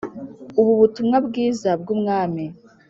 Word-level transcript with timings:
ubu 0.59 0.71
butumwa 0.81 1.17
bwiza 1.27 1.69
bw 1.81 1.87
ubwami 1.95 2.45